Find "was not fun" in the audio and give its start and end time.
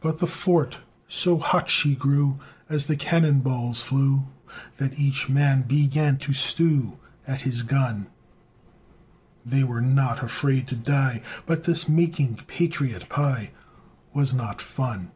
14.14-15.10